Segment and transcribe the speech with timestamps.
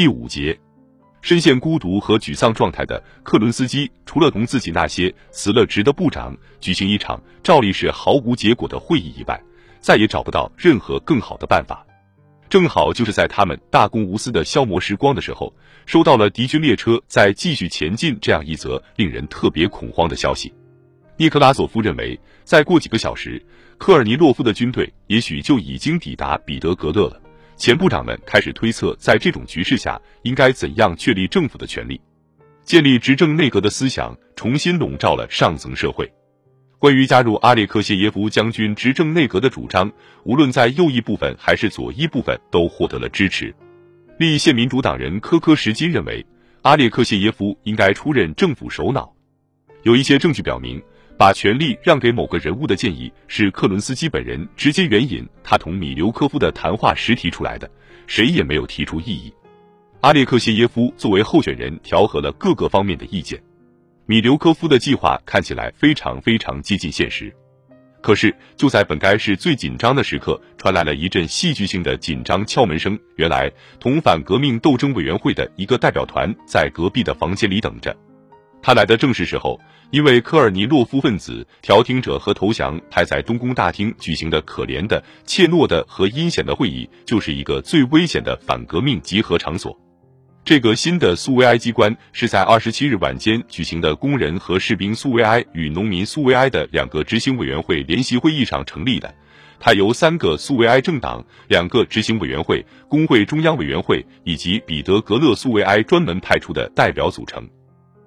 [0.00, 0.58] 第五节，
[1.20, 9.38] 深陷孤独和沮丧状态的克伦斯基，除了同自己那些辞了职的部长举行一场照例是毫无结果的会议以外，
[9.78, 11.86] 再也找不到任何更好的办法。
[12.48, 20.50] 正好就是在他们大公无私的消磨时光的时候，收到了敌军列车在继续前进这样一则令人特别恐慌的消息。
[21.18, 23.38] 尼克拉索夫认为，再过几个小时，
[23.76, 27.19] 科尔尼洛夫的军队也许就已经抵达彼得格勒了。
[27.60, 32.00] 前部长们开始推测，在这种局势下，应该怎样确立政府的权利，
[32.64, 36.10] 建立执政内阁的思想重新笼罩了上层社会。
[36.78, 39.92] 关于加入阿列克谢耶夫将军执政内阁的主张，
[40.24, 43.54] 无论在右翼部分还是左翼部分，都获得了支持。
[44.18, 46.24] 立宪民主党人科科什金认为，
[46.62, 49.14] 阿列克谢耶夫应该出任政府首脑。
[49.82, 50.82] 有一些证据表明，
[51.20, 57.70] 把权力让给某个人物的建议是克伦斯基本人直接援引他同米留科夫的谈话时提出来的，
[58.06, 59.30] 谁也没有提出异议。
[60.00, 63.38] 阿列克谢耶夫作为候选人，调和了各个方面的意见。
[64.06, 67.30] 米留科夫的计划看起来非常非常接近现实，
[68.00, 72.98] 可是就在本该是最紧张的时刻，传来了一阵戏剧性的紧张敲门声。
[73.16, 77.94] 原来，同反革命斗争委员会的一个代表团在隔壁的房间里等着。
[78.62, 79.58] 他来的正是时候，
[79.90, 89.76] 因为科尔尼洛夫分子调停者和投降派在东宫大厅举行的可怜的、怯懦的和阴险的会议，就是一个最危险的反革命集合场所。
[90.44, 99.12] 这个新的苏维埃机关是在二十七日晚间举行的工人和士兵苏维埃与农民苏维埃的两个执行委员会联席会议上成立的。
[99.58, 107.46] 它由三个苏维埃政党、两个执行委员会、工会中央委员会以及彼得格勒苏维埃专门派出的代表组成。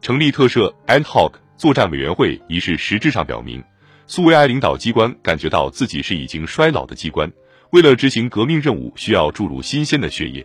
[0.00, 3.62] 成立特设 ad hoc 作战委员会一事实质上表明，
[4.06, 7.30] 苏维埃领导机关感觉到自己是已经衰老的机关，
[7.70, 10.44] 为了执行革命任务需要注入新鲜的血液。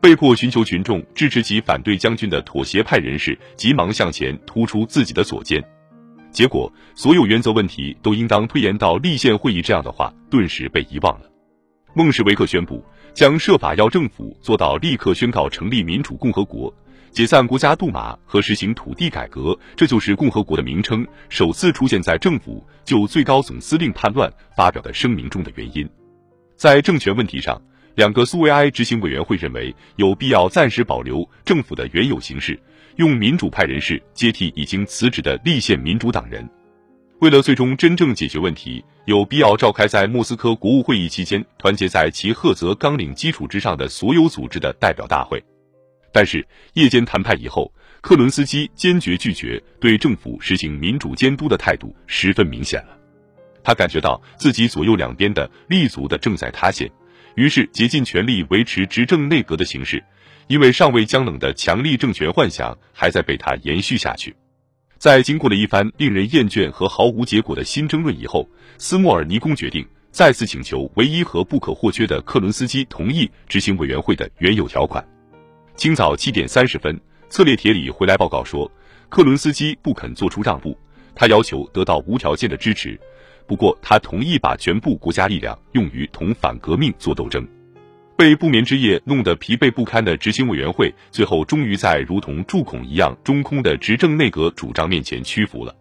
[0.00, 5.62] 被迫寻求群众支持其反对将军的妥协派人士，急忙向前突出自己的左肩。
[6.32, 11.30] 结果，所有原则问题都应当推延到立宪会议，这样的话顿时被遗忘了。
[11.94, 16.72] 孟什维克宣布将设法要政府做到立刻宣告成立民主共和国、
[17.12, 25.88] 解散国家杜马和实行土地改革，这就是共和国的名称首次出现在政府就最高总司令叛乱发表的声明中的原因。
[26.56, 27.60] 在政权问题上。
[27.94, 32.58] 两个苏维埃执行委员会认为有必要暂时保留政府的原有形式，
[32.96, 36.48] 用民主派人士接替已经辞职的立宪民主党人。
[37.20, 45.44] 为了最终真正解决问题，有必要召开在莫斯科国务会议期间团结在其赫泽纲领基础之上的所有组织的代表大会。
[46.12, 52.98] 但是夜间谈判以后，克伦斯基坚决拒绝对政府实行民主监督的态度十分明显了。
[53.64, 56.90] 他感觉到自己左右两边的立足的正在塌陷。
[57.34, 60.04] 于是竭尽全力维持执政内阁的形式，
[60.48, 64.36] 因为尚未降冷的强力政权幻想还在被他延续下去。
[64.98, 68.46] 在经过了一番令人厌倦和毫无结果的新争论以后，
[68.76, 75.02] 斯莫尔尼宫决定再次请求唯一和不可或缺的克伦斯基同意执行委员会的原有条款。
[75.74, 78.70] 清早七点三十分，策列铁里回来报告说，
[79.08, 80.76] 克伦斯基不肯做出让步，
[81.14, 82.98] 他要求得到无条件的支持。
[83.46, 87.46] 不过，他同意把全部国家力量用于同反革命做斗争。
[88.16, 95.74] 被不眠之夜弄得疲惫不堪的执行委员会，最后终于在如同蛀孔一样中空的执政内阁主张面前屈服了。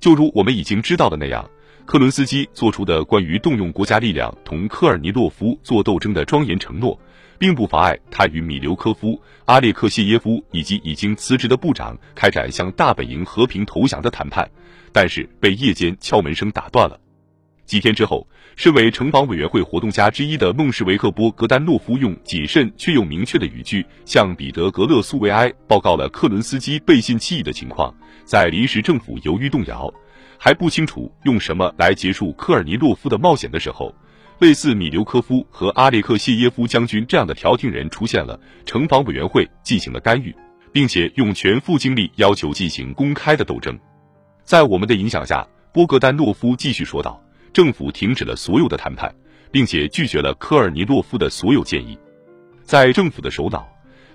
[0.00, 1.48] 就如我们已经知道的那样，
[1.84, 6.98] 克伦斯基做出的关于动用国家力量同科尔尼洛夫做斗争的庄严承诺，
[7.38, 14.48] 并不妨碍他与米留科夫、阿列克谢耶夫以及已经辞职的部长开展向大本营和平投降的谈判。
[14.92, 16.98] 但是被夜间敲门声打断了。
[17.66, 27.94] 几天之后，身为城防委员会活动家之一的孟什维克波格丹诺夫用谨慎却又明确的语句向彼得格勒苏维埃报告了克伦斯基背信弃义的情况。
[28.24, 29.92] 在临时政府犹豫动摇，
[30.38, 33.94] 还不清楚用什么来结束科尔尼洛夫的冒险的时候，
[34.38, 40.34] 类似米留科夫和阿列克谢耶夫将军这样的调停人出现了，城防委员会进行了干预，
[40.72, 43.78] 并且用全副精力要求进行公开的斗争。
[44.44, 47.18] 在我们的影响下，波格丹诺夫继续说道
[47.52, 49.14] ：“政府停止了所有的谈判，
[49.50, 51.98] 并且拒绝了科尔尼洛夫的所有建议。
[52.62, 53.66] 在政府的首脑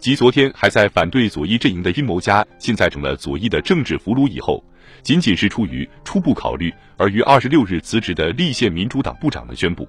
[0.00, 4.64] 及昨天还在反对左翼阵营的阴谋家，现在成了左翼的政治俘虏以后，
[5.04, 9.88] 仅仅是出于初步考虑而于二十六日辞职的立宪民主党部长们宣布，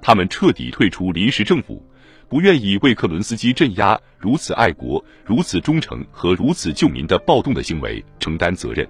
[0.00, 1.84] 他们彻底退出临时政府，
[2.28, 8.86] 不愿意为克伦斯基镇压如此爱国、如此忠诚和如此救民的暴动的行为承担责任。”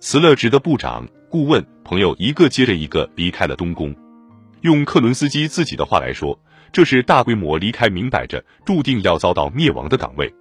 [0.00, 3.94] 辞了职的部长、顾问、朋友一个接着一个离开了东宫。
[4.60, 6.38] 用克伦斯基自己的话来说，
[6.72, 10.32] 这是大规模离开明摆着注定要遭到灭亡的岗位。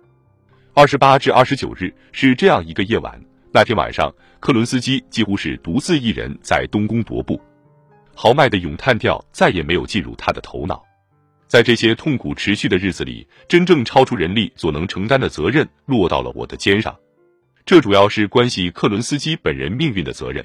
[0.74, 3.20] 二十八至二十九日是这样一个夜晚，
[3.52, 7.42] 那天晚上，克伦斯基几乎是独自一人在东宫踱步，
[8.20, 10.84] 豪迈的咏叹调再也没有进入他的头脑。
[11.46, 16.98] 在这些痛苦持续的日子里，真正超出人力所能承担的责任落到了我的肩上，
[17.64, 20.44] 这主要是关系克伦斯基本人命运的责任，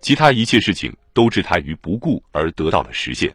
[0.00, 3.32] 其他一切事情都置他于不顾而得到了实现。